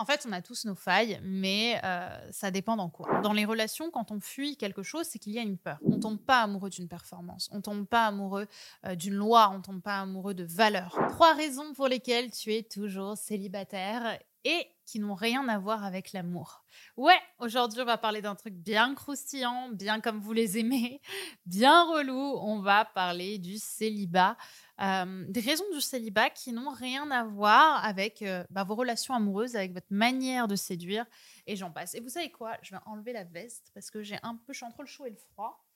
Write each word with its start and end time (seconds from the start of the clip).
En 0.00 0.06
fait, 0.06 0.24
on 0.26 0.32
a 0.32 0.40
tous 0.40 0.64
nos 0.64 0.74
failles, 0.74 1.20
mais 1.22 1.78
euh, 1.84 2.08
ça 2.32 2.50
dépend 2.50 2.74
dans 2.74 2.88
quoi. 2.88 3.20
Dans 3.20 3.34
les 3.34 3.44
relations, 3.44 3.90
quand 3.90 4.10
on 4.10 4.18
fuit 4.18 4.56
quelque 4.56 4.82
chose, 4.82 5.04
c'est 5.04 5.18
qu'il 5.18 5.34
y 5.34 5.38
a 5.38 5.42
une 5.42 5.58
peur. 5.58 5.78
On 5.84 6.00
tombe 6.00 6.18
pas 6.18 6.40
amoureux 6.40 6.70
d'une 6.70 6.88
performance, 6.88 7.50
on 7.52 7.60
tombe 7.60 7.86
pas 7.86 8.06
amoureux 8.06 8.46
euh, 8.86 8.94
d'une 8.94 9.12
loi, 9.12 9.52
on 9.54 9.60
tombe 9.60 9.82
pas 9.82 10.00
amoureux 10.00 10.32
de 10.32 10.44
valeurs. 10.44 10.98
Trois 11.10 11.34
raisons 11.34 11.74
pour 11.74 11.86
lesquelles 11.86 12.30
tu 12.30 12.54
es 12.54 12.62
toujours 12.62 13.18
célibataire 13.18 14.18
et 14.44 14.68
qui 14.86 15.00
n'ont 15.00 15.14
rien 15.14 15.46
à 15.48 15.58
voir 15.58 15.84
avec 15.84 16.12
l'amour. 16.12 16.64
Ouais, 16.96 17.20
aujourd'hui 17.38 17.82
on 17.82 17.84
va 17.84 17.98
parler 17.98 18.22
d'un 18.22 18.34
truc 18.34 18.54
bien 18.54 18.94
croustillant, 18.94 19.68
bien 19.68 20.00
comme 20.00 20.18
vous 20.18 20.32
les 20.32 20.58
aimez, 20.58 21.02
bien 21.46 21.84
relou. 21.84 22.38
On 22.40 22.60
va 22.60 22.86
parler 22.86 23.38
du 23.38 23.58
célibat. 23.58 24.38
Euh, 24.80 25.26
des 25.28 25.40
raisons 25.40 25.70
du 25.74 25.80
célibat 25.80 26.30
qui 26.30 26.52
n'ont 26.52 26.70
rien 26.70 27.10
à 27.10 27.24
voir 27.24 27.84
avec 27.84 28.22
euh, 28.22 28.44
bah, 28.48 28.64
vos 28.64 28.74
relations 28.74 29.12
amoureuses, 29.12 29.54
avec 29.54 29.74
votre 29.74 29.90
manière 29.92 30.48
de 30.48 30.56
séduire, 30.56 31.04
et 31.46 31.54
j'en 31.54 31.70
passe. 31.70 31.94
Et 31.94 32.00
vous 32.00 32.08
savez 32.08 32.30
quoi? 32.30 32.56
Je 32.62 32.74
vais 32.74 32.80
enlever 32.86 33.12
la 33.12 33.24
veste 33.24 33.70
parce 33.74 33.90
que 33.90 34.02
j'ai 34.02 34.18
un 34.22 34.36
peu, 34.36 34.54
je 34.54 34.58
suis 34.58 34.66
entre 34.66 34.80
le 34.80 34.86
chaud 34.88 35.04
et 35.04 35.10
le 35.10 35.16
froid. 35.16 35.66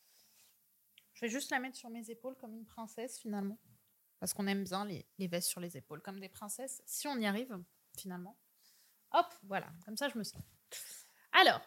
Je 1.13 1.21
vais 1.21 1.29
juste 1.29 1.51
la 1.51 1.59
mettre 1.59 1.77
sur 1.77 1.91
mes 1.91 2.11
épaules 2.11 2.35
comme 2.37 2.55
une 2.55 2.65
princesse 2.65 3.19
finalement, 3.19 3.59
parce 4.21 4.33
qu'on 4.33 4.47
aime 4.47 4.65
bien 4.65 4.87
les, 4.87 5.29
vestes 5.29 5.49
sur 5.49 5.61
les 5.61 5.77
épaules 5.77 6.01
comme 6.01 6.19
des 6.19 6.31
princesses. 6.31 6.83
Si 6.87 7.07
on 7.07 7.17
y 7.19 7.27
arrive 7.27 7.57
finalement, 7.99 8.39
hop, 9.13 9.27
voilà, 9.43 9.71
comme 9.85 9.99
ça 9.99 10.09
je 10.09 10.17
me 10.17 10.25
sens. 10.25 10.43
Alors, 11.33 11.61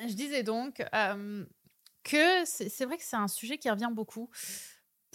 je 0.00 0.12
disais 0.12 0.42
donc 0.42 0.84
euh, 0.92 1.46
que 2.02 2.44
c'est 2.44 2.84
vrai 2.84 2.98
que 2.98 3.04
c'est 3.04 3.16
un 3.16 3.28
sujet 3.28 3.58
qui 3.58 3.70
revient 3.70 3.90
beaucoup 3.92 4.28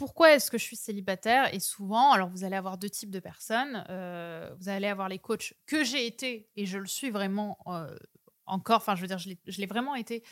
pourquoi 0.02 0.34
est-ce 0.34 0.50
que 0.50 0.58
je 0.58 0.64
suis 0.64 0.78
célibataire? 0.78 1.54
Et 1.54 1.60
souvent, 1.60 2.12
alors 2.12 2.28
vous 2.28 2.44
allez 2.44 2.56
avoir 2.56 2.80
deux 2.80 2.90
types 2.90 3.12
de 3.12 3.20
personnes. 3.20 3.86
Euh, 3.92 4.50
vous 4.58 4.68
allez 4.68 4.88
avoir 4.88 5.08
les 5.08 5.20
coachs 5.20 5.54
que 5.68 5.84
j'ai 5.84 6.08
été, 6.08 6.50
et 6.56 6.66
je 6.66 6.80
le 6.80 6.88
suis 6.88 7.12
vraiment 7.12 7.60
euh, 7.68 7.96
encore, 8.48 8.78
enfin 8.78 8.96
je 8.96 9.02
veux 9.02 9.08
dire, 9.08 9.20
je 9.20 9.62
l'ai 9.62 9.66
vraiment 9.68 9.94
été, 9.94 10.24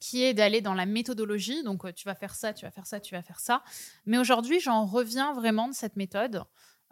qui 0.00 0.24
est 0.24 0.34
d'aller 0.34 0.60
dans 0.60 0.74
la 0.74 0.86
méthodologie. 0.86 1.62
Donc 1.62 1.84
euh, 1.84 1.92
tu 1.92 2.04
vas 2.04 2.16
faire 2.16 2.34
ça, 2.34 2.52
tu 2.52 2.64
vas 2.64 2.72
faire 2.72 2.88
ça, 2.88 2.98
tu 2.98 3.14
vas 3.14 3.22
faire 3.22 3.38
ça. 3.38 3.62
Mais 4.06 4.18
aujourd'hui, 4.18 4.58
j'en 4.58 4.86
reviens 4.86 5.34
vraiment 5.34 5.68
de 5.68 5.74
cette 5.74 5.94
méthode. 5.94 6.42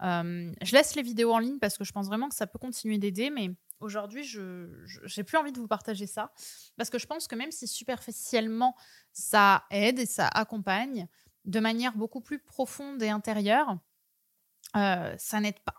je 0.00 0.72
laisse 0.72 0.94
les 0.94 1.03
vidéos 1.03 1.33
en 1.33 1.41
ligne 1.41 1.59
parce 1.59 1.77
que 1.77 1.83
je 1.83 1.91
pense 1.91 2.06
vraiment 2.06 2.28
que 2.28 2.37
ça 2.37 2.47
peut 2.47 2.61
continuer 2.61 2.98
d'aider, 2.98 3.31
mais 3.31 3.50
aujourd'hui, 3.81 4.22
je 4.22 4.69
n'ai 5.17 5.25
plus 5.25 5.37
envie 5.37 5.50
de 5.50 5.59
vous 5.59 5.67
partager 5.67 6.06
ça 6.06 6.33
parce 6.77 6.91
que 6.91 6.98
je 7.00 7.09
pense 7.09 7.27
que 7.27 7.34
même 7.34 7.50
si 7.50 7.67
superficiellement 7.67 8.77
ça 9.11 9.65
aide 9.72 9.98
et 9.98 10.06
ça 10.06 10.28
accompagne, 10.28 11.09
de 11.45 11.61
manière 11.61 11.97
beaucoup 11.97 12.21
plus 12.21 12.39
profonde 12.39 13.03
et 13.03 13.09
intérieure, 13.09 13.79
euh, 14.77 15.15
ça 15.19 15.41
n'aide 15.41 15.59
pas. 15.61 15.75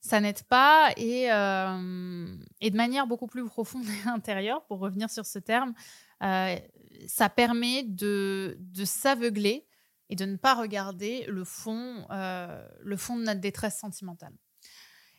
Ça 0.00 0.20
n'aide 0.20 0.42
pas 0.44 0.92
et, 0.96 1.32
euh, 1.32 2.26
et, 2.60 2.70
de 2.70 2.76
manière 2.76 3.06
beaucoup 3.06 3.26
plus 3.26 3.44
profonde 3.44 3.84
et 4.04 4.08
intérieure, 4.08 4.64
pour 4.66 4.78
revenir 4.78 5.10
sur 5.10 5.24
ce 5.24 5.38
terme, 5.38 5.74
euh, 6.22 6.56
ça 7.06 7.28
permet 7.28 7.84
de, 7.84 8.56
de 8.60 8.84
s'aveugler 8.84 9.66
et 10.10 10.16
de 10.16 10.26
ne 10.26 10.36
pas 10.36 10.54
regarder 10.54 11.24
le 11.28 11.44
fond, 11.44 12.06
le 12.10 12.96
fond 12.96 13.16
de 13.16 13.24
notre 13.24 13.40
détresse 13.40 13.78
sentimentale. 13.78 14.34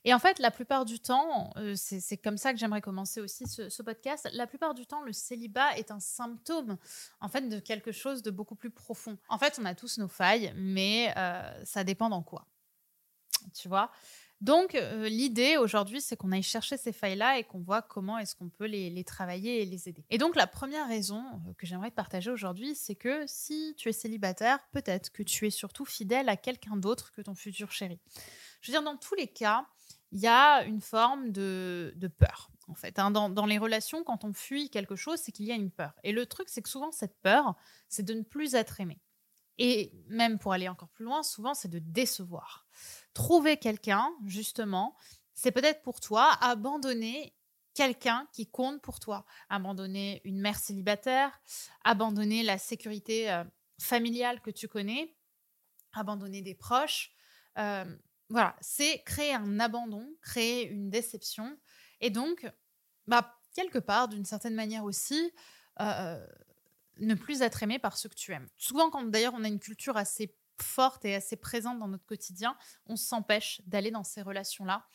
Et 0.05 0.13
en 0.13 0.19
fait, 0.19 0.37
la 0.37 0.51
plupart 0.51 0.85
du 0.85 0.99
temps, 0.99 1.51
euh, 1.57 1.73
c'est 1.75 2.17
comme 2.17 2.37
ça 2.37 2.53
que 2.53 2.59
j'aimerais 2.59 2.81
commencer 2.81 3.19
aussi 3.19 3.45
ce, 3.47 3.81
podcast. 3.81 4.29
La 4.33 4.45
plupart 4.45 4.75
du 4.75 4.85
temps, 4.85 5.01
le 5.01 5.11
célibat 5.11 5.75
est 5.77 5.89
un 5.89 5.99
symptôme 5.99 6.77
en 7.19 7.27
fait 7.27 7.49
de 7.49 7.59
quelque 7.59 7.91
chose 7.91 8.21
de 8.21 8.29
beaucoup 8.29 8.55
plus 8.55 8.69
profond. 8.69 9.17
En 9.29 9.39
fait, 9.39 9.57
on 9.59 9.65
a 9.65 9.73
tous 9.73 9.97
nos 9.97 10.07
failles, 10.07 10.53
mais 10.55 11.11
euh, 11.17 11.65
ça 11.65 11.83
dépend 11.83 12.09
dans 12.09 12.21
quoi. 12.21 12.45
Tu 13.53 13.67
vois 13.67 13.91
donc, 14.41 14.75
euh, 14.75 15.07
l'idée 15.07 15.55
aujourd'hui, 15.55 16.01
c'est 16.01 16.17
qu'on 16.17 16.33
aille 16.33 16.43
chercher 16.43 16.75
ces 16.75 16.91
failles-là 16.91 17.39
et 17.39 17.45
qu'on 17.45 17.61
voit 17.61 17.81
comment 17.81 18.17
est-ce 18.17 18.35
qu'on 18.35 18.49
peut 18.49 18.65
les, 18.65 18.89
les, 18.89 19.03
travailler 19.05 19.61
et 19.61 19.65
les 19.65 19.87
aider. 19.87 20.03
Et 20.09 20.17
donc, 20.17 20.35
la 20.35 20.45
première 20.45 20.89
raison 20.89 21.23
que 21.57 21.65
j'aimerais 21.65 21.89
te 21.89 21.95
partager 21.95 22.29
aujourd'hui, 22.29 22.75
c'est 22.75 22.95
que 22.95 23.23
si 23.27 23.73
tu 23.77 23.87
es 23.87 23.93
célibataire, 23.93 24.59
peut-être 24.73 25.13
que 25.13 25.23
tu 25.23 25.47
es 25.47 25.49
surtout 25.49 25.85
fidèle 25.85 26.27
à 26.27 26.35
quelqu'un 26.35 26.75
d'autre 26.75 27.13
que 27.13 27.21
ton 27.21 27.33
futur 27.33 27.71
chéri. 27.71 27.97
Je 28.59 28.71
veux 28.71 28.77
dire, 28.77 28.83
dans 28.83 28.97
tous 28.97 29.15
les 29.15 29.27
cas, 29.27 29.65
il 30.11 30.19
y 30.19 30.27
a 30.27 30.63
une 30.63 30.81
forme 30.81 31.31
de, 31.31 31.93
peur. 32.17 32.49
En 32.67 32.73
fait, 32.73 32.97
hein. 32.97 33.11
dans, 33.11 33.45
les 33.45 33.57
relations, 33.57 34.03
quand 34.03 34.23
on 34.23 34.33
fuit 34.33 34.69
quelque 34.69 34.95
chose, 34.95 35.19
c'est 35.19 35.31
qu'il 35.31 35.45
y 35.45 35.51
a 35.51 35.55
une 35.55 35.71
peur. 35.71 35.93
Et 36.03 36.11
le 36.11 36.25
truc, 36.25 36.49
c'est 36.49 36.61
que 36.61 36.69
souvent, 36.69 36.91
cette 36.91 37.19
peur, 37.21 37.55
c'est 37.89 38.03
de 38.03 38.13
ne 38.13 38.23
plus 38.23 38.55
être 38.55 38.79
aimé. 38.79 38.99
Et 39.57 39.93
même 40.07 40.39
pour 40.39 40.53
aller 40.53 40.67
encore 40.67 40.89
plus 40.89 41.05
loin, 41.05 41.23
souvent, 41.23 41.53
c'est 41.53 41.69
de 41.69 41.79
décevoir. 41.79 42.65
Trouver 43.13 43.57
quelqu'un, 43.57 44.11
justement, 44.25 44.95
c'est 45.33 45.51
peut-être 45.51 45.81
pour 45.81 45.99
toi 45.99 46.31
abandonner 46.41 47.35
quelqu'un 47.73 48.27
qui 48.33 48.47
compte 48.47 48.81
pour 48.81 48.99
toi. 48.99 49.25
Abandonner 49.49 50.21
une 50.23 50.39
mère 50.39 50.57
célibataire, 50.57 51.39
abandonner 51.83 52.41
la 52.41 52.57
sécurité 52.57 53.31
euh, 53.31 53.43
familiale 53.79 54.41
que 54.41 54.51
tu 54.51 54.67
connais, 54.67 55.15
abandonner 55.93 56.41
des 56.41 56.55
proches. 56.55 57.11
Euh, 57.57 57.85
voilà, 58.29 58.55
c'est 58.61 59.03
créer 59.05 59.33
un 59.33 59.59
abandon, 59.59 60.07
créer 60.21 60.67
une 60.67 60.89
déception. 60.89 61.57
Et 62.01 62.09
donc, 62.09 62.51
bah, 63.07 63.37
quelque 63.53 63.79
part, 63.79 64.07
d'une 64.07 64.25
certaine 64.25 64.55
manière 64.55 64.83
aussi, 64.83 65.31
euh, 65.79 66.25
ne 66.97 67.15
plus 67.15 67.41
être 67.41 67.61
aimé 67.63 67.79
par 67.79 67.97
ceux 67.97 68.09
que 68.09 68.15
tu 68.15 68.31
aimes. 68.31 68.47
Souvent, 68.57 68.89
quand 68.89 69.03
d'ailleurs 69.03 69.33
on 69.35 69.43
a 69.43 69.47
une 69.47 69.59
culture 69.59 69.97
assez 69.97 70.35
forte 70.61 71.03
et 71.05 71.15
assez 71.15 71.35
présente 71.35 71.79
dans 71.79 71.87
notre 71.87 72.05
quotidien, 72.05 72.57
on 72.87 72.95
s'empêche 72.95 73.61
d'aller 73.65 73.91
dans 73.91 74.03
ces 74.03 74.21
relations-là, 74.21 74.85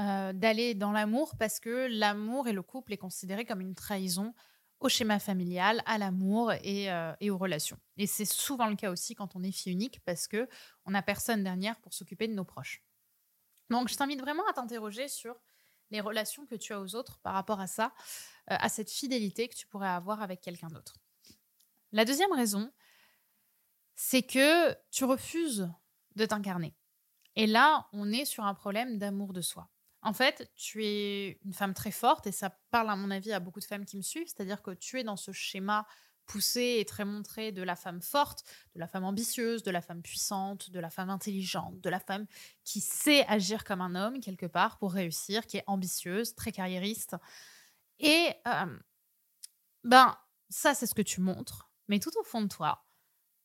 euh, 0.00 0.32
d'aller 0.32 0.74
dans 0.74 0.92
l'amour, 0.92 1.36
parce 1.38 1.60
que 1.60 1.86
l'amour 1.90 2.48
et 2.48 2.52
le 2.52 2.62
couple 2.62 2.94
est 2.94 2.98
considéré 2.98 3.44
comme 3.44 3.60
une 3.60 3.74
trahison 3.74 4.34
au 4.82 4.88
schéma 4.88 5.18
familial, 5.18 5.82
à 5.86 5.96
l'amour 5.98 6.50
euh, 6.50 7.14
et, 7.20 7.30
aux 7.30 7.38
relations. 7.38 7.78
Et 7.96 8.06
c'est 8.06 8.24
souvent 8.24 8.66
le 8.66 8.76
cas 8.76 8.90
aussi 8.90 9.14
quand 9.14 9.36
on 9.36 9.42
est 9.42 9.52
fille 9.52 9.72
unique 9.72 10.00
parce 10.04 10.26
que 10.26 10.48
on 10.84 10.90
n'a 10.90 11.02
personne 11.02 11.44
dernière 11.44 11.80
pour 11.80 11.94
s'occuper 11.94 12.28
de 12.28 12.34
nos 12.34 12.44
proches. 12.44 12.84
Donc 13.70 13.88
je 13.88 13.96
t'invite 13.96 14.20
vraiment 14.20 14.46
à 14.48 14.52
t'interroger 14.52 15.08
sur 15.08 15.40
les 15.90 16.00
relations 16.00 16.46
que 16.46 16.54
tu 16.54 16.72
as 16.72 16.80
aux 16.80 16.94
autres 16.94 17.18
par 17.20 17.34
rapport 17.34 17.60
à 17.60 17.66
ça, 17.66 17.92
euh, 18.50 18.56
à 18.58 18.68
cette 18.68 18.90
fidélité 18.90 19.48
que 19.48 19.54
tu 19.54 19.66
pourrais 19.66 19.88
avoir 19.88 20.20
avec 20.22 20.40
quelqu'un 20.40 20.68
d'autre. 20.68 20.94
La 21.92 22.04
deuxième 22.04 22.32
raison, 22.32 22.72
c'est 23.94 24.22
que 24.22 24.74
tu 24.90 25.04
refuses 25.04 25.70
de 26.16 26.26
t'incarner. 26.26 26.74
Et 27.36 27.46
là, 27.46 27.88
on 27.92 28.10
est 28.10 28.24
sur 28.24 28.44
un 28.44 28.54
problème 28.54 28.98
d'amour 28.98 29.32
de 29.32 29.40
soi. 29.40 29.68
En 30.02 30.12
fait, 30.12 30.50
tu 30.56 30.84
es 30.84 31.38
une 31.44 31.52
femme 31.52 31.74
très 31.74 31.92
forte 31.92 32.26
et 32.26 32.32
ça 32.32 32.50
parle 32.70 32.90
à 32.90 32.96
mon 32.96 33.10
avis 33.10 33.32
à 33.32 33.40
beaucoup 33.40 33.60
de 33.60 33.64
femmes 33.64 33.84
qui 33.84 33.96
me 33.96 34.02
suivent, 34.02 34.26
c'est-à-dire 34.26 34.60
que 34.62 34.72
tu 34.72 34.98
es 34.98 35.04
dans 35.04 35.16
ce 35.16 35.30
schéma 35.30 35.86
poussé 36.26 36.76
et 36.78 36.84
très 36.84 37.04
montré 37.04 37.52
de 37.52 37.62
la 37.62 37.76
femme 37.76 38.00
forte, 38.00 38.44
de 38.74 38.80
la 38.80 38.88
femme 38.88 39.04
ambitieuse, 39.04 39.62
de 39.62 39.70
la 39.70 39.80
femme 39.82 40.02
puissante, 40.02 40.70
de 40.70 40.80
la 40.80 40.90
femme 40.90 41.10
intelligente, 41.10 41.80
de 41.80 41.90
la 41.90 42.00
femme 42.00 42.26
qui 42.64 42.80
sait 42.80 43.24
agir 43.26 43.64
comme 43.64 43.80
un 43.80 43.94
homme 43.94 44.20
quelque 44.20 44.46
part 44.46 44.78
pour 44.78 44.92
réussir, 44.92 45.46
qui 45.46 45.58
est 45.58 45.64
ambitieuse, 45.66 46.34
très 46.34 46.52
carriériste. 46.52 47.16
Et 47.98 48.34
euh, 48.46 48.78
ben 49.84 50.16
ça 50.48 50.74
c'est 50.74 50.86
ce 50.86 50.94
que 50.94 51.02
tu 51.02 51.20
montres, 51.20 51.70
mais 51.88 51.98
tout 51.98 52.16
au 52.18 52.24
fond 52.24 52.42
de 52.42 52.48
toi, 52.48 52.84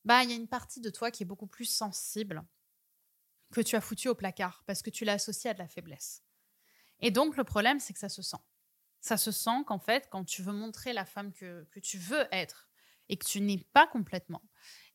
ben 0.05 0.21
il 0.23 0.29
y 0.29 0.33
a 0.33 0.35
une 0.35 0.47
partie 0.47 0.81
de 0.81 0.89
toi 0.89 1.11
qui 1.11 1.23
est 1.23 1.25
beaucoup 1.25 1.47
plus 1.47 1.65
sensible 1.65 2.43
que 3.51 3.61
tu 3.61 3.75
as 3.75 3.81
foutu 3.81 4.09
au 4.09 4.15
placard 4.15 4.63
parce 4.65 4.81
que 4.81 4.89
tu 4.89 5.05
l'as 5.05 5.13
associé 5.13 5.49
à 5.49 5.53
de 5.53 5.59
la 5.59 5.67
faiblesse. 5.67 6.26
Et 6.99 7.11
donc, 7.11 7.37
le 7.37 7.43
problème, 7.43 7.79
c'est 7.79 7.93
que 7.93 7.99
ça 7.99 8.09
se 8.09 8.21
sent. 8.21 8.37
Ça 9.01 9.17
se 9.17 9.31
sent 9.31 9.63
qu'en 9.65 9.79
fait, 9.79 10.07
quand 10.11 10.25
tu 10.25 10.41
veux 10.41 10.53
montrer 10.53 10.93
la 10.93 11.05
femme 11.05 11.31
que, 11.31 11.67
tu 11.81 11.97
veux 11.97 12.25
être 12.31 12.69
et 13.09 13.17
que 13.17 13.25
tu 13.25 13.39
n'es 13.39 13.65
pas 13.73 13.87
complètement, 13.87 14.41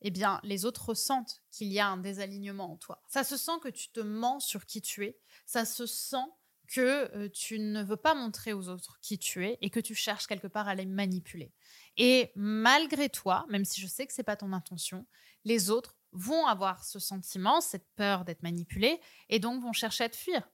eh 0.01 0.11
bien, 0.11 0.39
les 0.43 0.65
autres 0.65 0.89
ressentent 0.89 1.41
qu'il 1.49 1.69
y 1.69 1.79
a 1.79 1.87
un 1.87 1.97
désalignement 1.97 2.71
en 2.71 2.77
toi. 2.77 3.01
Ça 3.07 3.23
se 3.23 3.37
sent 3.37 3.59
que 3.61 3.69
tu 3.69 3.89
te 3.89 4.01
mens 4.01 4.39
sur 4.39 4.65
qui 4.65 4.81
tu 4.81 5.05
es. 5.05 5.17
Ça 5.45 5.65
se 5.65 5.85
sent 5.85 6.25
que 6.67 7.09
euh, 7.15 7.29
tu 7.29 7.59
ne 7.59 7.83
veux 7.83 7.97
pas 7.97 8.15
montrer 8.15 8.53
aux 8.53 8.69
autres 8.69 8.99
qui 9.01 9.17
tu 9.17 9.45
es 9.45 9.57
et 9.61 9.69
que 9.69 9.79
tu 9.79 9.95
cherches 9.95 10.27
quelque 10.27 10.47
part 10.47 10.67
à 10.67 10.75
les 10.75 10.85
manipuler. 10.85 11.53
Et 11.97 12.31
malgré 12.35 13.09
toi, 13.09 13.45
même 13.49 13.65
si 13.65 13.81
je 13.81 13.87
sais 13.87 14.07
que 14.07 14.13
c'est 14.13 14.23
pas 14.23 14.35
ton 14.35 14.53
intention, 14.53 15.05
les 15.43 15.69
autres 15.69 15.97
vont 16.11 16.45
avoir 16.45 16.83
ce 16.83 16.99
sentiment, 16.99 17.61
cette 17.61 17.87
peur 17.95 18.23
d'être 18.23 18.43
manipulés 18.43 18.99
et 19.29 19.39
donc 19.39 19.61
vont 19.61 19.73
chercher 19.73 20.05
à 20.05 20.09
te 20.09 20.15
fuir. 20.15 20.47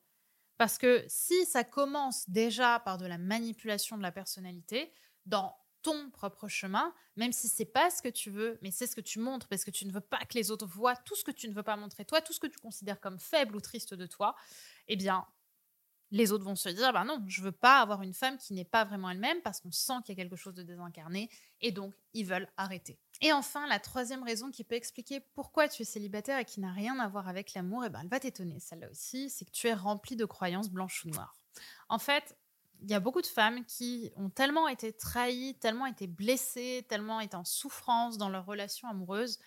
Parce 0.59 0.77
que 0.77 1.05
si 1.07 1.45
ça 1.45 1.63
commence 1.63 2.29
déjà 2.29 2.81
par 2.81 2.97
de 2.97 3.05
la 3.05 3.17
manipulation 3.17 3.97
de 3.97 4.01
la 4.01 4.11
personnalité, 4.11 4.91
dans 5.25 5.55
ton 5.81 6.11
propre 6.11 6.49
chemin, 6.49 6.93
même 7.15 7.31
si 7.31 7.47
c'est 7.47 7.63
pas 7.63 7.89
ce 7.89 8.01
que 8.01 8.09
tu 8.09 8.29
veux, 8.29 8.59
mais 8.61 8.69
c'est 8.69 8.85
ce 8.85 8.93
que 8.93 8.99
tu 8.99 9.19
montres 9.19 9.47
parce 9.47 9.63
que 9.63 9.71
tu 9.71 9.85
ne 9.85 9.93
veux 9.93 10.01
pas 10.01 10.19
que 10.25 10.33
les 10.37 10.51
autres 10.51 10.67
voient 10.67 10.97
tout 10.97 11.15
ce 11.15 11.23
que 11.23 11.31
tu 11.31 11.47
ne 11.47 11.53
veux 11.53 11.63
pas 11.63 11.77
montrer 11.77 12.03
toi, 12.03 12.19
tout 12.19 12.33
ce 12.33 12.41
que 12.41 12.47
tu 12.47 12.59
considères 12.59 12.99
comme 12.99 13.19
faible 13.19 13.55
ou 13.55 13.61
triste 13.61 13.93
de 13.93 14.05
toi, 14.05 14.35
eh 14.89 14.97
bien, 14.97 15.25
les 16.11 16.33
autres 16.33 16.43
vont 16.43 16.57
se 16.57 16.67
dire 16.67 16.91
bah 16.91 17.05
non, 17.05 17.23
je 17.25 17.41
veux 17.41 17.53
pas 17.53 17.79
avoir 17.79 18.01
une 18.01 18.13
femme 18.13 18.37
qui 18.37 18.53
n'est 18.53 18.65
pas 18.65 18.83
vraiment 18.83 19.09
elle-même 19.09 19.41
parce 19.41 19.61
qu'on 19.61 19.71
sent 19.71 19.93
qu'il 20.05 20.17
y 20.17 20.19
a 20.19 20.21
quelque 20.21 20.35
chose 20.35 20.55
de 20.55 20.63
désincarné 20.63 21.29
et 21.61 21.71
donc 21.71 21.93
ils 22.13 22.25
veulent 22.25 22.49
arrêter. 22.57 22.99
Et 23.21 23.33
enfin, 23.33 23.67
la 23.67 23.79
troisième 23.79 24.23
raison 24.23 24.49
qui 24.49 24.63
peut 24.63 24.75
expliquer 24.75 25.19
pourquoi 25.19 25.67
tu 25.67 25.81
es 25.81 25.85
célibataire 25.85 26.39
et 26.39 26.45
qui 26.45 26.61
n'a 26.61 26.71
rien 26.71 26.97
à 26.99 27.07
voir 27.07 27.27
avec 27.27 27.53
l'amour, 27.53 27.83
et 27.83 27.87
eh 27.87 27.89
ben 27.89 27.99
elle 28.01 28.07
va 28.07 28.19
t'étonner 28.19 28.59
celle-là 28.59 28.89
aussi, 28.89 29.29
c'est 29.29 29.45
que 29.45 29.51
tu 29.51 29.67
es 29.67 29.73
rempli 29.73 30.15
de 30.15 30.25
croyances 30.25 30.69
blanches 30.69 31.03
ou 31.03 31.09
noires. 31.09 31.35
En 31.89 31.99
fait, 31.99 32.37
il 32.81 32.89
y 32.89 32.93
a 32.93 33.01
beaucoup 33.01 33.21
de 33.21 33.27
femmes 33.27 33.65
qui 33.65 34.11
ont 34.15 34.29
tellement 34.29 34.69
été 34.69 34.93
trahies, 34.93 35.55
tellement 35.59 35.85
été 35.85 36.07
blessées, 36.07 36.85
tellement 36.87 37.19
été 37.19 37.35
en 37.35 37.43
souffrance 37.43 38.17
dans 38.17 38.29
leur 38.29 38.45
relation 38.45 38.87
amoureuse 38.87 39.39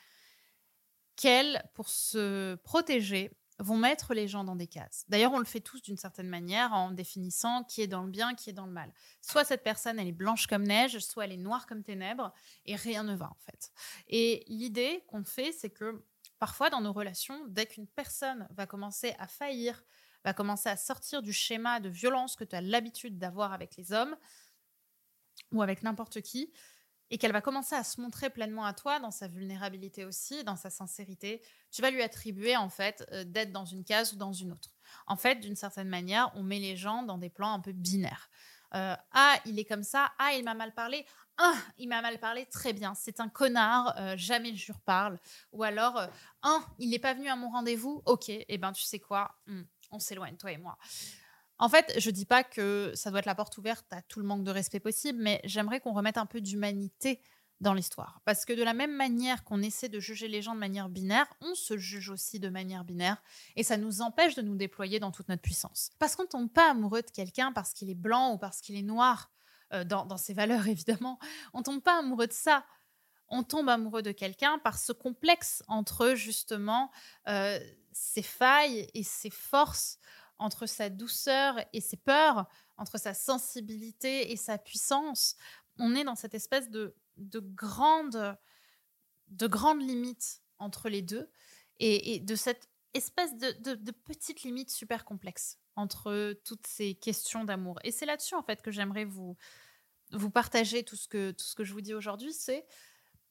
qu'elles, 1.16 1.62
pour 1.74 1.88
se 1.88 2.56
protéger, 2.56 3.30
vont 3.62 3.76
mettre 3.76 4.14
les 4.14 4.28
gens 4.28 4.44
dans 4.44 4.56
des 4.56 4.66
cases. 4.66 5.04
D'ailleurs, 5.08 5.32
on 5.32 5.38
le 5.38 5.44
fait 5.44 5.60
tous 5.60 5.80
d'une 5.82 5.96
certaine 5.96 6.28
manière 6.28 6.72
en 6.72 6.90
définissant 6.90 7.64
qui 7.64 7.82
est 7.82 7.86
dans 7.86 8.02
le 8.02 8.10
bien, 8.10 8.34
qui 8.34 8.50
est 8.50 8.52
dans 8.52 8.66
le 8.66 8.72
mal. 8.72 8.92
Soit 9.20 9.44
cette 9.44 9.62
personne, 9.62 9.98
elle 9.98 10.08
est 10.08 10.12
blanche 10.12 10.46
comme 10.46 10.64
neige, 10.64 10.98
soit 10.98 11.24
elle 11.24 11.32
est 11.32 11.36
noire 11.36 11.66
comme 11.66 11.82
ténèbres, 11.82 12.32
et 12.66 12.76
rien 12.76 13.04
ne 13.04 13.14
va 13.14 13.26
en 13.26 13.36
fait. 13.46 13.72
Et 14.08 14.44
l'idée 14.48 15.04
qu'on 15.08 15.24
fait, 15.24 15.52
c'est 15.52 15.70
que 15.70 16.04
parfois 16.38 16.70
dans 16.70 16.80
nos 16.80 16.92
relations, 16.92 17.46
dès 17.48 17.66
qu'une 17.66 17.86
personne 17.86 18.48
va 18.50 18.66
commencer 18.66 19.14
à 19.18 19.26
faillir, 19.26 19.84
va 20.24 20.32
commencer 20.32 20.68
à 20.68 20.76
sortir 20.76 21.22
du 21.22 21.32
schéma 21.32 21.80
de 21.80 21.88
violence 21.88 22.36
que 22.36 22.44
tu 22.44 22.56
as 22.56 22.60
l'habitude 22.60 23.18
d'avoir 23.18 23.52
avec 23.52 23.76
les 23.76 23.92
hommes 23.92 24.16
ou 25.52 25.62
avec 25.62 25.82
n'importe 25.82 26.20
qui, 26.20 26.52
et 27.12 27.18
qu'elle 27.18 27.32
va 27.32 27.42
commencer 27.42 27.74
à 27.74 27.84
se 27.84 28.00
montrer 28.00 28.30
pleinement 28.30 28.64
à 28.64 28.72
toi 28.72 28.98
dans 28.98 29.10
sa 29.10 29.28
vulnérabilité 29.28 30.06
aussi, 30.06 30.44
dans 30.44 30.56
sa 30.56 30.70
sincérité, 30.70 31.42
tu 31.70 31.82
vas 31.82 31.90
lui 31.90 32.00
attribuer 32.00 32.56
en 32.56 32.70
fait 32.70 33.06
euh, 33.12 33.22
d'être 33.24 33.52
dans 33.52 33.66
une 33.66 33.84
case 33.84 34.14
ou 34.14 34.16
dans 34.16 34.32
une 34.32 34.50
autre. 34.50 34.70
En 35.06 35.16
fait, 35.16 35.34
d'une 35.36 35.54
certaine 35.54 35.90
manière, 35.90 36.32
on 36.36 36.42
met 36.42 36.58
les 36.58 36.74
gens 36.74 37.02
dans 37.02 37.18
des 37.18 37.28
plans 37.28 37.52
un 37.52 37.60
peu 37.60 37.72
binaires. 37.72 38.30
Euh, 38.74 38.96
ah, 39.12 39.36
il 39.44 39.58
est 39.58 39.66
comme 39.66 39.82
ça. 39.82 40.10
Ah, 40.18 40.32
il 40.32 40.42
m'a 40.42 40.54
mal 40.54 40.72
parlé. 40.72 41.04
Ah, 41.36 41.54
il 41.76 41.86
m'a 41.86 42.00
mal 42.00 42.18
parlé. 42.18 42.46
Très 42.46 42.72
bien. 42.72 42.94
C'est 42.94 43.20
un 43.20 43.28
connard. 43.28 43.94
Euh, 43.98 44.16
jamais 44.16 44.56
je 44.56 44.64
lui 44.64 44.72
reparle. 44.72 45.20
Ou 45.52 45.64
alors, 45.64 46.08
ah, 46.40 46.60
il 46.78 46.88
n'est 46.88 46.98
pas 46.98 47.12
venu 47.12 47.28
à 47.28 47.36
mon 47.36 47.50
rendez-vous. 47.50 48.02
Ok. 48.06 48.30
Eh 48.30 48.56
ben, 48.56 48.72
tu 48.72 48.84
sais 48.84 49.00
quoi? 49.00 49.36
Hmm, 49.46 49.64
On 49.90 49.98
s'éloigne, 49.98 50.38
toi 50.38 50.50
et 50.50 50.56
moi. 50.56 50.78
En 51.62 51.68
fait, 51.68 51.94
je 51.96 52.10
dis 52.10 52.26
pas 52.26 52.42
que 52.42 52.90
ça 52.96 53.10
doit 53.10 53.20
être 53.20 53.26
la 53.26 53.36
porte 53.36 53.56
ouverte 53.56 53.86
à 53.92 54.02
tout 54.02 54.18
le 54.18 54.26
manque 54.26 54.42
de 54.42 54.50
respect 54.50 54.80
possible, 54.80 55.20
mais 55.22 55.40
j'aimerais 55.44 55.78
qu'on 55.78 55.92
remette 55.92 56.18
un 56.18 56.26
peu 56.26 56.40
d'humanité 56.40 57.22
dans 57.60 57.72
l'histoire. 57.72 58.20
Parce 58.24 58.44
que 58.44 58.52
de 58.52 58.64
la 58.64 58.74
même 58.74 58.90
manière 58.96 59.44
qu'on 59.44 59.62
essaie 59.62 59.88
de 59.88 60.00
juger 60.00 60.26
les 60.26 60.42
gens 60.42 60.56
de 60.56 60.58
manière 60.58 60.88
binaire, 60.88 61.32
on 61.40 61.54
se 61.54 61.78
juge 61.78 62.10
aussi 62.10 62.40
de 62.40 62.48
manière 62.48 62.82
binaire 62.82 63.22
et 63.54 63.62
ça 63.62 63.76
nous 63.76 64.02
empêche 64.02 64.34
de 64.34 64.42
nous 64.42 64.56
déployer 64.56 64.98
dans 64.98 65.12
toute 65.12 65.28
notre 65.28 65.40
puissance. 65.42 65.90
Parce 66.00 66.16
qu'on 66.16 66.24
ne 66.24 66.28
tombe 66.28 66.50
pas 66.50 66.68
amoureux 66.68 67.02
de 67.02 67.10
quelqu'un 67.12 67.52
parce 67.52 67.72
qu'il 67.72 67.88
est 67.90 67.94
blanc 67.94 68.32
ou 68.32 68.38
parce 68.38 68.60
qu'il 68.60 68.74
est 68.74 68.82
noir, 68.82 69.30
euh, 69.72 69.84
dans, 69.84 70.16
ses 70.16 70.34
valeurs 70.34 70.66
évidemment. 70.66 71.20
On 71.52 71.60
ne 71.60 71.64
tombe 71.64 71.80
pas 71.80 72.00
amoureux 72.00 72.26
de 72.26 72.32
ça. 72.32 72.64
On 73.28 73.44
tombe 73.44 73.68
amoureux 73.68 74.02
de 74.02 74.10
quelqu'un 74.10 74.58
par 74.58 74.80
ce 74.80 74.90
complexe 74.90 75.62
entre 75.68 76.16
justement 76.16 76.90
euh, 77.28 77.60
ses 77.92 78.22
failles 78.22 78.88
et 78.94 79.04
ses 79.04 79.30
forces 79.30 80.00
entre 80.42 80.66
sa 80.66 80.90
douceur 80.90 81.56
et 81.72 81.80
ses 81.80 81.96
peurs, 81.96 82.48
entre 82.76 82.98
sa 82.98 83.14
sensibilité 83.14 84.32
et 84.32 84.36
sa 84.36 84.58
puissance. 84.58 85.36
On 85.78 85.94
est 85.94 86.04
dans 86.04 86.16
cette 86.16 86.34
espèce 86.34 86.68
de, 86.70 86.94
de, 87.16 87.40
grande, 87.40 88.36
de 89.28 89.46
grande 89.46 89.80
limite 89.80 90.42
entre 90.58 90.88
les 90.88 91.02
deux 91.02 91.30
et, 91.78 92.20
de 92.20 92.34
cette 92.34 92.68
espèce 92.94 93.36
de, 93.36 93.74
de, 93.74 93.90
petite 93.90 94.42
limite 94.42 94.70
super 94.70 95.04
complexe 95.04 95.58
entre 95.76 96.34
toutes 96.44 96.66
ces 96.66 96.94
questions 96.94 97.44
d'amour. 97.44 97.78
Et 97.84 97.90
c'est 97.90 98.06
là-dessus, 98.06 98.34
en 98.34 98.42
fait, 98.42 98.60
que 98.60 98.70
j'aimerais 98.70 99.06
vous, 99.06 99.36
partager 100.34 100.84
tout 100.84 100.96
ce, 100.96 101.08
que, 101.08 101.34
je 101.64 101.72
vous 101.72 101.80
dis 101.80 101.94
aujourd'hui, 101.94 102.32
c'est 102.32 102.66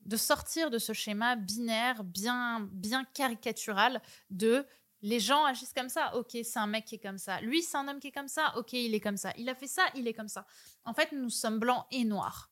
de 0.02 0.18
sortir 0.18 0.72
de 0.72 0.80
ce 0.80 0.94
schéma 0.94 1.36
binaire 1.36 2.04
bien 2.04 3.06
caricatural 3.14 4.02
de 4.32 4.66
les 5.02 5.20
gens 5.20 5.46
agissent 5.46 5.74
comme 5.74 5.90
ça. 5.90 6.16
Ok, 6.16 6.32
c'est 6.32 6.60
un 6.60 6.68
mec 6.68 6.86
qui 6.86 6.96
est 6.96 7.00
comme 7.00 7.18
ça. 7.18 7.42
Lui, 7.42 7.64
c'est 7.64 7.78
un 7.78 7.88
homme 7.88 8.00
qui 8.00 8.08
est 8.08 8.12
comme 8.12 8.28
ça. 8.28 8.54
Ok, 8.58 8.74
il 8.74 8.94
est 8.94 9.00
comme 9.00 9.18
ça. 9.18 9.34
Il 9.38 9.50
a 9.50 9.56
fait 9.56 9.68
ça, 9.68 9.84
il 9.96 10.08
est 10.08 10.14
comme 10.14 10.28
ça. 10.28 10.46
En 10.86 10.94
fait, 10.94 11.12
nous 11.12 11.30
sommes 11.30 11.60
blancs 11.60 11.86
et 11.92 12.04
noirs. 12.04 12.52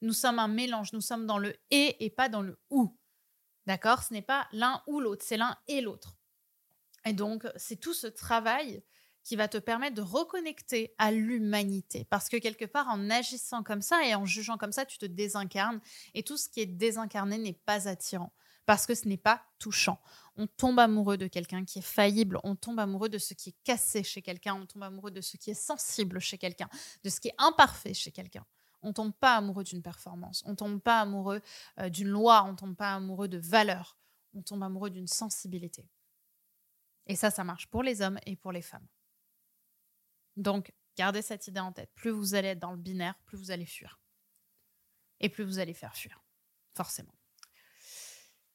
Nous 0.00 0.12
sommes 0.12 0.38
un 0.38 0.48
mélange. 0.48 0.92
Nous 0.92 1.02
sommes 1.02 1.26
dans 1.26 1.38
le 1.38 1.54
et 1.70 2.04
et 2.04 2.10
pas 2.10 2.28
dans 2.28 2.42
le 2.42 2.58
ou. 2.70 2.96
D'accord? 3.66 4.02
Ce 4.02 4.12
n'est 4.14 4.22
pas 4.22 4.48
l'un 4.52 4.82
ou 4.86 5.00
l'autre, 5.00 5.24
c'est 5.26 5.36
l'un 5.36 5.56
et 5.68 5.80
l'autre. 5.80 6.16
Et 7.04 7.12
donc, 7.12 7.46
c'est 7.56 7.76
tout 7.76 7.94
ce 7.94 8.06
travail 8.06 8.82
qui 9.22 9.36
va 9.36 9.48
te 9.48 9.58
permettre 9.58 9.96
de 9.96 10.02
reconnecter 10.02 10.94
à 10.96 11.12
l'humanité. 11.12 12.06
Parce 12.08 12.30
que 12.30 12.38
quelque 12.38 12.64
part, 12.64 12.88
en 12.88 13.10
agissant 13.10 13.62
comme 13.62 13.82
ça 13.82 14.04
et 14.06 14.14
en 14.14 14.24
jugeant 14.24 14.56
comme 14.56 14.72
ça, 14.72 14.86
tu 14.86 14.96
te 14.96 15.06
désincarnes. 15.06 15.80
Et 16.14 16.22
tout 16.22 16.38
ce 16.38 16.48
qui 16.48 16.60
est 16.60 16.66
désincarné 16.66 17.36
n'est 17.36 17.52
pas 17.52 17.86
attirant 17.86 18.32
parce 18.70 18.86
que 18.86 18.94
ce 18.94 19.08
n'est 19.08 19.16
pas 19.16 19.44
touchant. 19.58 20.00
On 20.36 20.46
tombe 20.46 20.78
amoureux 20.78 21.16
de 21.16 21.26
quelqu'un 21.26 21.64
qui 21.64 21.80
est 21.80 21.82
faillible, 21.82 22.38
on 22.44 22.54
tombe 22.54 22.78
amoureux 22.78 23.08
de 23.08 23.18
ce 23.18 23.34
qui 23.34 23.48
est 23.48 23.56
cassé 23.64 24.04
chez 24.04 24.22
quelqu'un, 24.22 24.54
on 24.54 24.64
tombe 24.64 24.84
amoureux 24.84 25.10
de 25.10 25.20
ce 25.20 25.36
qui 25.36 25.50
est 25.50 25.60
sensible 25.60 26.20
chez 26.20 26.38
quelqu'un, 26.38 26.68
de 27.02 27.10
ce 27.10 27.18
qui 27.18 27.26
est 27.26 27.34
imparfait 27.38 27.94
chez 27.94 28.12
quelqu'un. 28.12 28.46
On 28.82 28.92
tombe 28.92 29.12
pas 29.12 29.34
amoureux 29.34 29.64
d'une 29.64 29.82
performance, 29.82 30.44
on 30.46 30.54
tombe 30.54 30.80
pas 30.80 31.00
amoureux 31.00 31.40
euh, 31.80 31.88
d'une 31.88 32.10
loi, 32.10 32.44
on 32.44 32.54
tombe 32.54 32.76
pas 32.76 32.94
amoureux 32.94 33.26
de 33.26 33.38
valeurs, 33.38 33.98
on 34.34 34.42
tombe 34.42 34.62
amoureux 34.62 34.90
d'une 34.90 35.08
sensibilité. 35.08 35.88
Et 37.08 37.16
ça, 37.16 37.32
ça 37.32 37.42
marche 37.42 37.66
pour 37.66 37.82
les 37.82 38.02
hommes 38.02 38.20
et 38.24 38.36
pour 38.36 38.52
les 38.52 38.62
femmes. 38.62 38.86
Donc, 40.36 40.72
gardez 40.96 41.22
cette 41.22 41.44
idée 41.48 41.58
en 41.58 41.72
tête. 41.72 41.90
Plus 41.96 42.10
vous 42.10 42.36
allez 42.36 42.50
être 42.50 42.60
dans 42.60 42.70
le 42.70 42.78
binaire, 42.78 43.18
plus 43.26 43.36
vous 43.36 43.50
allez 43.50 43.66
fuir. 43.66 43.98
Et 45.18 45.28
plus 45.28 45.42
vous 45.42 45.58
allez 45.58 45.74
faire 45.74 45.96
fuir, 45.96 46.22
forcément. 46.76 47.19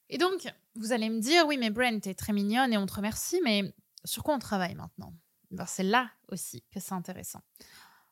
Et 0.10 0.18
donc, 0.18 0.48
vous 0.76 0.92
allez 0.92 1.10
me 1.10 1.20
dire, 1.20 1.46
oui, 1.48 1.58
mais 1.58 1.70
Brent, 1.70 2.00
t'es 2.02 2.14
très 2.14 2.34
mignonne 2.34 2.74
et 2.74 2.78
on 2.78 2.86
te 2.86 2.94
remercie, 2.94 3.40
mais 3.44 3.74
sur 4.04 4.24
quoi 4.24 4.36
on 4.36 4.40
travaille 4.40 4.76
maintenant? 4.76 5.14
Ben, 5.52 5.66
C'est 5.66 5.84
là 5.84 6.12
aussi 6.30 6.64
que 6.72 6.80
c'est 6.80 6.94
intéressant. 6.94 7.42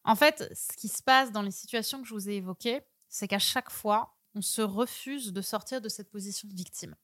En 0.03 0.15
fait, 0.15 0.49
ce 0.53 0.75
qui 0.75 0.87
se 0.87 1.01
passe 1.01 1.31
dans 1.31 1.41
les 1.41 1.51
situations 1.51 2.01
que 2.01 2.07
je 2.07 2.13
vous 2.13 2.29
ai 2.29 2.33
évoquées, 2.33 2.81
c'est 3.09 3.27
qu'à 3.27 3.39
chaque 3.39 3.69
fois, 3.69 4.15
on 4.35 4.41
se 4.41 4.61
refuse 4.61 5.31
de 5.31 5.41
sortir 5.41 5.79
de 5.81 5.89
cette 5.89 6.09
position 6.09 6.47
de 6.47 6.55
victime. 6.55 6.95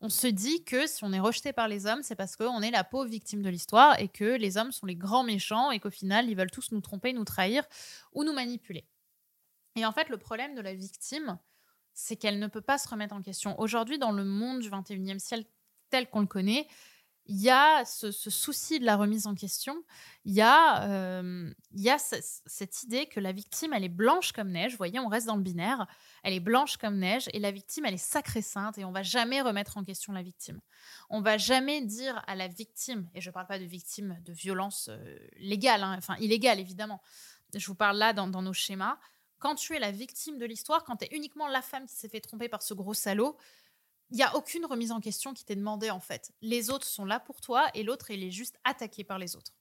On 0.00 0.08
se 0.08 0.26
dit 0.26 0.64
que 0.64 0.86
si 0.86 1.04
on 1.04 1.12
est 1.12 1.20
rejeté 1.20 1.52
par 1.52 1.68
les 1.68 1.86
hommes, 1.86 2.02
c'est 2.02 2.14
parce 2.14 2.36
qu'on 2.36 2.62
est 2.62 2.70
la 2.70 2.84
pauvre 2.84 3.08
victime 3.08 3.42
de 3.42 3.50
l'histoire 3.50 3.98
et 4.00 4.08
que 4.08 4.24
les 4.24 4.56
hommes 4.56 4.72
sont 4.72 4.86
les 4.86 4.96
grands 4.96 5.24
méchants 5.24 5.70
et 5.70 5.78
qu'au 5.78 5.90
final, 5.90 6.28
ils 6.28 6.36
veulent 6.36 6.50
tous 6.50 6.72
nous 6.72 6.80
tromper, 6.80 7.12
nous 7.12 7.24
trahir 7.24 7.64
ou 8.12 8.24
nous 8.24 8.32
manipuler. 8.32 8.86
Et 9.76 9.84
en 9.84 9.92
fait, 9.92 10.08
le 10.08 10.16
problème 10.16 10.54
de 10.54 10.60
la 10.62 10.74
victime, 10.74 11.38
c'est 12.00 12.16
qu'elle 12.16 12.38
ne 12.38 12.46
peut 12.46 12.62
pas 12.62 12.78
se 12.78 12.88
remettre 12.88 13.14
en 13.14 13.22
question. 13.22 13.58
Aujourd'hui, 13.60 13.98
dans 13.98 14.12
le 14.12 14.24
monde 14.24 14.60
du 14.60 14.70
21e 14.70 15.18
siècle 15.18 15.46
tel 15.90 16.08
qu'on 16.08 16.20
le 16.20 16.26
connaît, 16.26 16.66
il 17.26 17.40
y 17.40 17.50
a 17.50 17.84
ce, 17.84 18.10
souci 18.10 18.80
de 18.80 18.86
la 18.86 18.96
remise 18.96 19.26
en 19.26 19.34
question, 19.34 19.84
il 20.24 20.32
y 20.32 20.40
a, 20.40 20.88
euh, 20.88 21.52
cette 22.46 22.82
idée 22.82 23.06
que 23.06 23.20
la 23.20 23.32
victime, 23.32 23.72
elle 23.74 23.84
est 23.84 23.90
blanche 23.90 24.32
comme 24.32 24.50
neige, 24.50 24.72
vous 24.72 24.78
voyez, 24.78 24.98
on 24.98 25.08
reste 25.08 25.26
dans 25.26 25.36
le 25.36 25.42
binaire, 25.42 25.86
elle 26.24 26.32
est 26.32 26.40
blanche 26.40 26.78
comme 26.78 26.98
neige, 26.98 27.28
et 27.34 27.38
la 27.38 27.50
victime, 27.50 27.84
elle 27.84 27.94
est 27.94 27.98
sacrée 27.98 28.42
sainte, 28.42 28.78
et 28.78 28.84
on 28.84 28.92
va 28.92 29.02
jamais 29.02 29.42
remettre 29.42 29.76
en 29.76 29.84
question 29.84 30.12
la 30.12 30.22
victime. 30.22 30.60
On 31.10 31.20
va 31.20 31.36
jamais 31.36 31.82
dire 31.82 32.20
à 32.26 32.34
la 32.34 32.48
victime, 32.48 33.08
et 33.14 33.20
je 33.20 33.28
ne 33.28 33.34
parle 33.34 33.46
pas 33.46 33.58
de 33.58 33.64
victime 33.64 34.18
de 34.24 34.32
violence 34.32 34.88
euh, 34.90 35.18
légale, 35.36 35.84
hein, 35.84 35.94
enfin 35.98 36.16
illégale 36.16 36.58
évidemment, 36.58 37.00
je 37.54 37.66
vous 37.66 37.74
parle 37.74 37.98
là 37.98 38.12
dans 38.12 38.42
nos 38.42 38.52
schémas, 38.52 38.98
quand 39.40 39.56
tu 39.56 39.74
es 39.74 39.80
la 39.80 39.90
victime 39.90 40.38
de 40.38 40.46
l'histoire, 40.46 40.84
quand 40.84 40.96
tu 40.96 41.06
es 41.06 41.16
uniquement 41.16 41.48
la 41.48 41.62
femme 41.62 41.86
qui 41.86 41.94
s'est 41.94 42.08
fait 42.08 42.20
tromper 42.20 42.48
par 42.48 42.62
ce 42.62 42.74
gros 42.74 42.94
salaud, 42.94 43.36
il 44.10 44.16
n'y 44.16 44.22
a 44.22 44.36
aucune 44.36 44.66
remise 44.66 44.92
en 44.92 45.00
question 45.00 45.34
qui 45.34 45.44
t'est 45.44 45.56
demandée 45.56 45.90
en 45.90 46.00
fait. 46.00 46.32
Les 46.42 46.70
autres 46.70 46.86
sont 46.86 47.04
là 47.04 47.18
pour 47.18 47.40
toi 47.40 47.68
et 47.74 47.82
l'autre, 47.82 48.10
il 48.10 48.22
est 48.22 48.30
juste 48.30 48.56
attaqué 48.64 49.02
par 49.02 49.18
les 49.18 49.36
autres. 49.36 49.52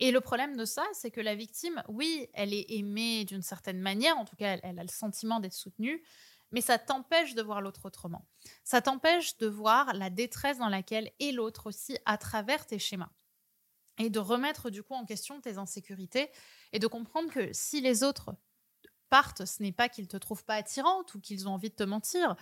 Et 0.00 0.10
le 0.10 0.20
problème 0.20 0.56
de 0.56 0.64
ça, 0.64 0.84
c'est 0.94 1.10
que 1.10 1.20
la 1.20 1.36
victime, 1.36 1.82
oui, 1.88 2.28
elle 2.32 2.52
est 2.52 2.66
aimée 2.70 3.24
d'une 3.24 3.42
certaine 3.42 3.78
manière, 3.78 4.18
en 4.18 4.24
tout 4.24 4.36
cas, 4.36 4.58
elle, 4.62 4.78
a 4.78 4.82
le 4.82 4.88
sentiment 4.88 5.38
d'être 5.38 5.52
soutenue, 5.52 6.02
mais 6.50 6.60
ça 6.60 6.78
t'empêche 6.78 7.34
de 7.34 7.42
voir 7.42 7.60
l'autre 7.60 7.84
autrement. 7.84 8.26
Ça 8.64 8.82
t'empêche 8.82 9.36
de 9.36 9.46
voir 9.46 9.94
la 9.94 10.10
détresse 10.10 10.58
dans 10.58 10.68
laquelle 10.68 11.12
est 11.20 11.30
l'autre 11.30 11.68
aussi 11.68 11.96
à 12.04 12.18
travers 12.18 12.66
tes 12.66 12.80
schémas. 12.80 13.10
Et 13.98 14.10
de 14.10 14.18
remettre 14.18 14.70
du 14.70 14.82
coup 14.82 14.94
en 14.94 15.04
question 15.04 15.40
tes 15.40 15.58
insécurités 15.58 16.30
et 16.72 16.78
de 16.78 16.86
comprendre 16.86 17.30
que 17.30 17.52
si 17.52 17.80
les 17.80 18.02
autres 18.02 18.34
partent, 19.12 19.44
ce 19.44 19.62
n'est 19.62 19.72
pas 19.72 19.90
qu'ils 19.90 20.08
te 20.08 20.16
trouvent 20.16 20.46
pas 20.46 20.54
attirante 20.54 21.14
ou 21.14 21.20
qu'ils 21.20 21.46
ont 21.46 21.52
envie 21.52 21.68
de 21.68 21.74
te 21.74 21.82
mentir, 21.82 22.34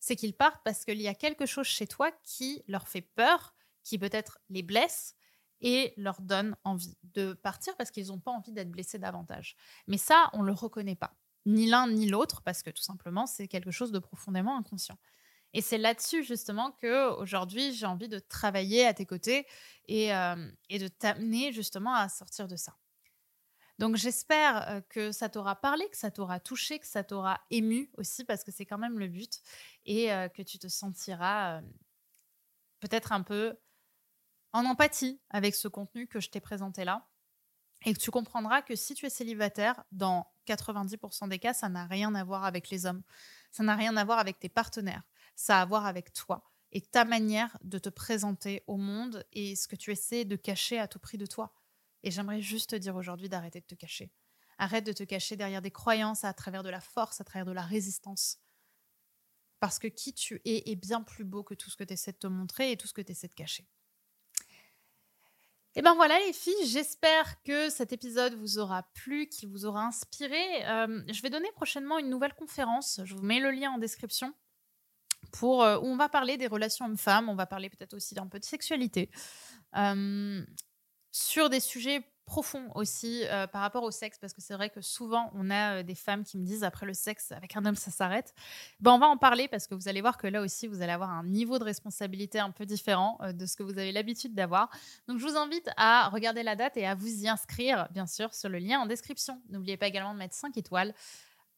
c'est 0.00 0.16
qu'ils 0.16 0.34
partent 0.34 0.60
parce 0.64 0.84
qu'il 0.84 1.00
y 1.00 1.06
a 1.06 1.14
quelque 1.14 1.46
chose 1.46 1.68
chez 1.68 1.86
toi 1.86 2.10
qui 2.24 2.64
leur 2.66 2.88
fait 2.88 3.00
peur, 3.00 3.54
qui 3.84 3.96
peut-être 3.96 4.40
les 4.50 4.64
blesse 4.64 5.14
et 5.60 5.94
leur 5.96 6.20
donne 6.20 6.56
envie 6.64 6.98
de 7.14 7.32
partir 7.32 7.76
parce 7.76 7.92
qu'ils 7.92 8.08
n'ont 8.08 8.18
pas 8.18 8.32
envie 8.32 8.50
d'être 8.50 8.72
blessés 8.72 8.98
davantage. 8.98 9.54
Mais 9.86 9.98
ça, 9.98 10.28
on 10.32 10.42
ne 10.42 10.48
le 10.48 10.52
reconnaît 10.52 10.96
pas, 10.96 11.14
ni 11.46 11.68
l'un 11.68 11.86
ni 11.86 12.08
l'autre, 12.08 12.42
parce 12.42 12.64
que 12.64 12.70
tout 12.70 12.82
simplement, 12.82 13.26
c'est 13.26 13.46
quelque 13.46 13.70
chose 13.70 13.92
de 13.92 14.00
profondément 14.00 14.58
inconscient. 14.58 14.98
Et 15.52 15.60
c'est 15.60 15.78
là-dessus 15.78 16.24
justement 16.24 16.72
que 16.72 17.08
aujourd'hui 17.20 17.72
j'ai 17.72 17.86
envie 17.86 18.08
de 18.08 18.18
travailler 18.18 18.84
à 18.84 18.94
tes 18.94 19.06
côtés 19.06 19.46
et, 19.86 20.12
euh, 20.12 20.50
et 20.70 20.80
de 20.80 20.88
t'amener 20.88 21.52
justement 21.52 21.94
à 21.94 22.08
sortir 22.08 22.48
de 22.48 22.56
ça. 22.56 22.76
Donc 23.78 23.96
j'espère 23.96 24.82
que 24.88 25.12
ça 25.12 25.28
t'aura 25.28 25.56
parlé, 25.56 25.88
que 25.90 25.96
ça 25.96 26.10
t'aura 26.10 26.40
touché, 26.40 26.78
que 26.78 26.86
ça 26.86 27.04
t'aura 27.04 27.40
ému 27.50 27.90
aussi, 27.96 28.24
parce 28.24 28.42
que 28.44 28.50
c'est 28.50 28.66
quand 28.66 28.78
même 28.78 28.98
le 28.98 29.08
but, 29.08 29.40
et 29.84 30.06
que 30.34 30.42
tu 30.42 30.58
te 30.58 30.68
sentiras 30.68 31.60
peut-être 32.80 33.12
un 33.12 33.22
peu 33.22 33.58
en 34.52 34.64
empathie 34.64 35.20
avec 35.28 35.54
ce 35.54 35.68
contenu 35.68 36.06
que 36.06 36.20
je 36.20 36.30
t'ai 36.30 36.40
présenté 36.40 36.84
là. 36.84 37.06
Et 37.84 37.92
que 37.92 37.98
tu 37.98 38.10
comprendras 38.10 38.62
que 38.62 38.74
si 38.74 38.94
tu 38.94 39.04
es 39.04 39.10
célibataire, 39.10 39.84
dans 39.92 40.26
90% 40.46 41.28
des 41.28 41.38
cas, 41.38 41.52
ça 41.52 41.68
n'a 41.68 41.84
rien 41.84 42.14
à 42.14 42.24
voir 42.24 42.44
avec 42.44 42.70
les 42.70 42.86
hommes. 42.86 43.02
Ça 43.52 43.62
n'a 43.62 43.76
rien 43.76 43.94
à 43.98 44.04
voir 44.04 44.18
avec 44.18 44.38
tes 44.38 44.48
partenaires. 44.48 45.02
Ça 45.36 45.58
a 45.58 45.62
à 45.62 45.66
voir 45.66 45.84
avec 45.84 46.14
toi 46.14 46.42
et 46.72 46.80
ta 46.80 47.04
manière 47.04 47.58
de 47.62 47.78
te 47.78 47.90
présenter 47.90 48.64
au 48.66 48.78
monde 48.78 49.24
et 49.32 49.54
ce 49.56 49.68
que 49.68 49.76
tu 49.76 49.92
essaies 49.92 50.24
de 50.24 50.36
cacher 50.36 50.78
à 50.78 50.88
tout 50.88 50.98
prix 50.98 51.18
de 51.18 51.26
toi. 51.26 51.52
Et 52.06 52.12
j'aimerais 52.12 52.40
juste 52.40 52.70
te 52.70 52.76
dire 52.76 52.94
aujourd'hui 52.94 53.28
d'arrêter 53.28 53.60
de 53.60 53.66
te 53.66 53.74
cacher. 53.74 54.12
Arrête 54.58 54.86
de 54.86 54.92
te 54.92 55.02
cacher 55.02 55.34
derrière 55.34 55.60
des 55.60 55.72
croyances, 55.72 56.22
à 56.22 56.32
travers 56.32 56.62
de 56.62 56.70
la 56.70 56.80
force, 56.80 57.20
à 57.20 57.24
travers 57.24 57.44
de 57.44 57.50
la 57.50 57.62
résistance. 57.62 58.38
Parce 59.58 59.80
que 59.80 59.88
qui 59.88 60.14
tu 60.14 60.40
es 60.44 60.70
est 60.70 60.76
bien 60.76 61.02
plus 61.02 61.24
beau 61.24 61.42
que 61.42 61.54
tout 61.54 61.68
ce 61.68 61.76
que 61.76 61.82
tu 61.82 61.94
essaies 61.94 62.12
de 62.12 62.18
te 62.18 62.28
montrer 62.28 62.70
et 62.70 62.76
tout 62.76 62.86
ce 62.86 62.94
que 62.94 63.02
tu 63.02 63.10
essaies 63.10 63.26
de 63.26 63.34
cacher. 63.34 63.66
Et 65.74 65.82
ben 65.82 65.96
voilà 65.96 66.16
les 66.20 66.32
filles, 66.32 66.66
j'espère 66.66 67.42
que 67.42 67.70
cet 67.70 67.92
épisode 67.92 68.34
vous 68.34 68.58
aura 68.58 68.84
plu, 68.94 69.28
qu'il 69.28 69.48
vous 69.48 69.66
aura 69.66 69.84
inspiré. 69.84 70.64
Euh, 70.64 71.02
je 71.12 71.20
vais 71.22 71.28
donner 71.28 71.50
prochainement 71.56 71.98
une 71.98 72.08
nouvelle 72.08 72.34
conférence, 72.34 73.00
je 73.04 73.16
vous 73.16 73.24
mets 73.24 73.40
le 73.40 73.50
lien 73.50 73.72
en 73.72 73.78
description, 73.78 74.32
pour, 75.32 75.64
euh, 75.64 75.76
où 75.78 75.86
on 75.86 75.96
va 75.96 76.08
parler 76.08 76.36
des 76.36 76.46
relations 76.46 76.84
hommes-femmes, 76.84 77.28
on 77.28 77.34
va 77.34 77.46
parler 77.46 77.68
peut-être 77.68 77.94
aussi 77.94 78.14
d'un 78.14 78.28
peu 78.28 78.38
de 78.38 78.44
sexualité, 78.44 79.10
euh, 79.76 80.46
sur 81.16 81.48
des 81.48 81.60
sujets 81.60 82.02
profond 82.26 82.68
aussi 82.74 83.22
euh, 83.24 83.46
par 83.46 83.62
rapport 83.62 83.84
au 83.84 83.92
sexe, 83.92 84.18
parce 84.18 84.34
que 84.34 84.42
c'est 84.42 84.54
vrai 84.54 84.68
que 84.68 84.80
souvent 84.80 85.30
on 85.34 85.48
a 85.48 85.76
euh, 85.76 85.82
des 85.82 85.94
femmes 85.94 86.24
qui 86.24 86.36
me 86.36 86.44
disent 86.44 86.64
après 86.64 86.84
le 86.84 86.92
sexe 86.92 87.30
avec 87.30 87.56
un 87.56 87.64
homme 87.64 87.76
ça 87.76 87.92
s'arrête. 87.92 88.34
Ben, 88.80 88.90
on 88.90 88.98
va 88.98 89.06
en 89.06 89.16
parler 89.16 89.46
parce 89.46 89.68
que 89.68 89.74
vous 89.74 89.88
allez 89.88 90.00
voir 90.00 90.18
que 90.18 90.26
là 90.26 90.42
aussi 90.42 90.66
vous 90.66 90.82
allez 90.82 90.92
avoir 90.92 91.10
un 91.10 91.24
niveau 91.24 91.58
de 91.60 91.64
responsabilité 91.64 92.40
un 92.40 92.50
peu 92.50 92.66
différent 92.66 93.16
euh, 93.22 93.32
de 93.32 93.46
ce 93.46 93.56
que 93.56 93.62
vous 93.62 93.78
avez 93.78 93.92
l'habitude 93.92 94.34
d'avoir. 94.34 94.68
Donc 95.06 95.18
je 95.18 95.26
vous 95.26 95.36
invite 95.36 95.70
à 95.76 96.08
regarder 96.08 96.42
la 96.42 96.56
date 96.56 96.76
et 96.76 96.86
à 96.86 96.96
vous 96.96 97.22
y 97.22 97.28
inscrire 97.28 97.88
bien 97.92 98.06
sûr 98.06 98.34
sur 98.34 98.48
le 98.48 98.58
lien 98.58 98.80
en 98.80 98.86
description. 98.86 99.40
N'oubliez 99.48 99.76
pas 99.76 99.86
également 99.86 100.12
de 100.12 100.18
mettre 100.18 100.34
5 100.34 100.56
étoiles 100.58 100.94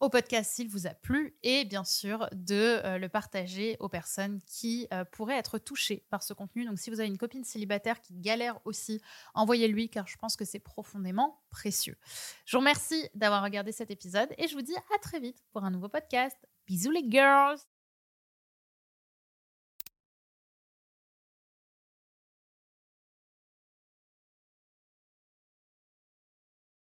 au 0.01 0.09
podcast 0.09 0.53
s'il 0.53 0.69
vous 0.69 0.87
a 0.87 0.91
plu 0.91 1.37
et 1.43 1.65
bien 1.65 1.85
sûr 1.85 2.29
de 2.33 2.81
euh, 2.85 2.99
le 2.99 3.09
partager 3.09 3.77
aux 3.81 3.89
personnes 3.89 4.41
qui 4.47 4.87
euh, 4.93 5.05
pourraient 5.05 5.39
être 5.39 5.59
touchées 5.59 6.05
par 6.11 6.23
ce 6.23 6.33
contenu. 6.33 6.65
Donc 6.65 6.79
si 6.79 6.91
vous 6.91 7.01
avez 7.01 7.09
une 7.09 7.19
copine 7.19 7.45
célibataire 7.45 8.01
qui 8.01 8.15
galère 8.15 8.61
aussi, 8.65 9.01
envoyez-lui 9.35 9.89
car 9.89 10.07
je 10.07 10.17
pense 10.17 10.37
que 10.37 10.45
c'est 10.45 10.59
profondément 10.59 11.43
précieux. 11.51 11.97
Je 12.45 12.57
vous 12.57 12.61
remercie 12.61 13.09
d'avoir 13.15 13.43
regardé 13.43 13.73
cet 13.73 13.91
épisode 13.91 14.29
et 14.39 14.49
je 14.49 14.55
vous 14.55 14.63
dis 14.63 14.77
à 14.95 14.99
très 14.99 15.21
vite 15.21 15.43
pour 15.53 15.65
un 15.65 15.71
nouveau 15.71 15.89
podcast. 15.89 16.37
Bisous 16.67 16.91
les 16.91 17.05
girls 17.09 17.59